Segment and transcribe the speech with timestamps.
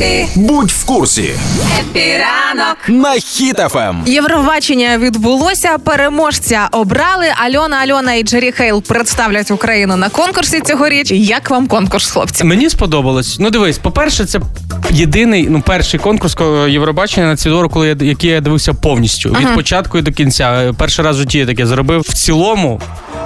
[0.00, 1.30] Happy Будь в курсі
[1.80, 2.76] happy ранок.
[2.88, 3.20] на Ем.
[3.20, 4.08] Хіт-ФМ.
[4.08, 5.78] Євробачення відбулося.
[5.78, 7.26] Переможця обрали.
[7.44, 11.10] Альона Альона і Джері Хейл представлять Україну на конкурсі цьогоріч.
[11.10, 12.44] Як вам конкурс, хлопці?
[12.44, 13.36] Мені сподобалось.
[13.40, 14.40] Ну дивись, по-перше, це
[14.90, 16.36] єдиний, ну перший конкурс
[16.68, 20.74] Євробачення нацвідбору, коли я який я дивився повністю від початку і до кінця.
[20.78, 22.00] Перший раз в житті я таке зробив.
[22.00, 22.80] В цілому,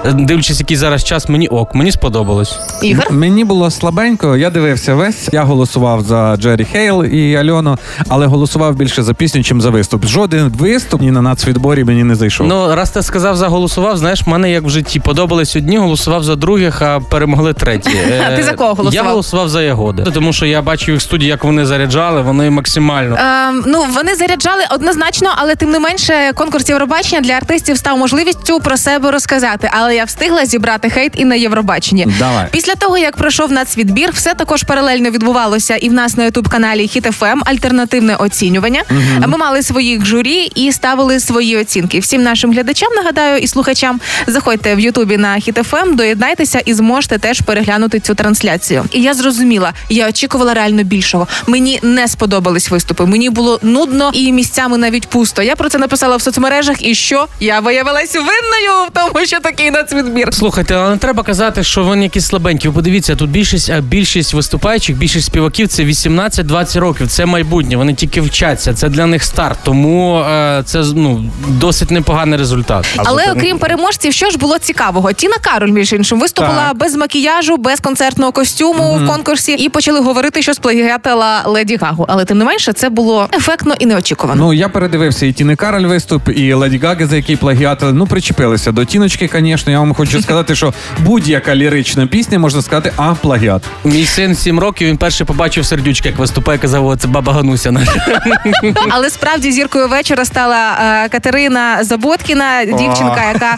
[0.04, 2.58] дивлячись, який зараз час, мені ок, мені сподобалось.
[2.82, 3.12] Ігор?
[3.12, 5.28] Мені було слабенько, я дивився весь.
[5.32, 10.06] Я голосував за Джері Хейл і Альону, але голосував більше за пісню, ніж за виступ.
[10.06, 12.46] Жоден виступ ні на нацвідборі мені не зайшов.
[12.46, 16.24] Ну, раз ти сказав за голосував, знаєш, в мене як в житті подобались одні, голосував
[16.24, 17.90] за других, а перемогли треті.
[18.32, 19.06] А ти за кого голосував?
[19.06, 20.02] Я голосував за Ягоди.
[20.14, 23.16] Тому що я бачив їх в студії, як вони заряджали, вони максимально.
[23.16, 28.60] Ем, ну вони заряджали однозначно, але тим не менше, конкурс Євробачення для артистів став можливістю
[28.60, 29.70] про себе розказати.
[29.72, 32.06] Але я встигла зібрати хейт і на Євробаченні.
[32.18, 32.46] Давай.
[32.50, 36.82] Після того, як пройшов нацвідбір, все також паралельно відбувалося і в нас на ютуб каналі
[36.82, 38.82] HitFM альтернативне оцінювання.
[39.26, 41.98] Ми мали своїх журі і ставили свої оцінки.
[41.98, 47.40] Всім нашим глядачам нагадаю і слухачам, заходьте в Ютубі на HitFM, доєднайтеся і зможете теж
[47.40, 48.84] переглянути цю трансляцію.
[48.92, 51.26] І я зрозуміла, я очікувала реально більшого.
[51.46, 53.06] Мені не сподобались виступи.
[53.06, 55.42] Мені було нудно і місцями навіть пусто.
[55.42, 56.86] Я про це написала в соцмережах.
[56.86, 60.34] І що я виявилась винною в тому, що такий нацвідбір.
[60.34, 62.68] Слухайте, але не треба казати, що вони якісь слабенькі.
[62.68, 67.08] Ви подивіться, тут більшість, а більшість виступаючих, більшість співаків це 18-20 років.
[67.08, 67.76] Це майбутнє.
[67.76, 68.74] Вони тільки вчаться.
[68.74, 69.58] Це для них старт.
[69.62, 72.86] Тому е, це ну досить непоганий результат.
[72.96, 75.12] Але окрім переможців, що ж було цікавого?
[75.12, 76.76] Тіна Кароль, між іншим, виступила Так.
[76.76, 82.04] без макіяжу, без концертного костюму в конкурсі і почали говорити, що сплагіатила Леді Гагу.
[82.08, 84.44] Але тим не менше, це було ефектно і неочікувано.
[84.44, 87.92] Ну я передивився і Тіни Кароль виступ, і Леді Гаги, за який плагіатили.
[87.92, 89.71] Ну причепилися до тіночки, звісно.
[89.72, 93.62] Я вам хочу сказати, що будь-яка лірична пісня можна сказати, а плагіат.
[93.84, 94.88] Мій син 7 років.
[94.88, 98.06] Він перший побачив сердючки, як виступає, казав, «О, це баба Гануся наша.
[98.90, 103.56] Але справді зіркою вечора стала е, Катерина Заботкіна, дівчинка, яка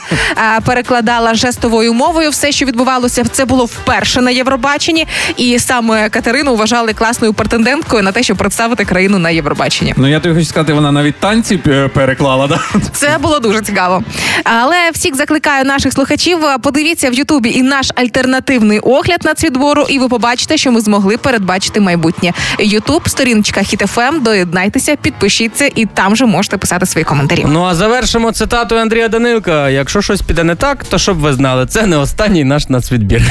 [0.56, 3.25] е, перекладала жестовою мовою все, що відбувалося.
[3.33, 5.06] Це було вперше на Євробаченні,
[5.37, 9.94] і саме Катерину вважали класною претенденткою на те, щоб представити країну на Євробаченні.
[9.97, 12.47] Ну я тобі хочу сказати, вона навіть танці е, переклала.
[12.47, 12.60] Да?
[12.93, 14.03] Це було дуже цікаво.
[14.45, 16.45] Але всіх закликаю наших слухачів.
[16.45, 20.81] е, Подивіться в Ютубі і наш альтернативний огляд на цвітбору, і ви побачите, що ми
[20.81, 22.33] змогли передбачити майбутнє.
[22.59, 27.45] Ютуб, сторіночка HitFM, доєднайтеся, підпишіться, і там же можете писати свої коментарі.
[27.49, 29.69] Ну а завершимо цитату Андрія Данилка.
[29.71, 33.22] Якщо щось піде не так, то щоб ви знали, це не останній наш нацвідбір.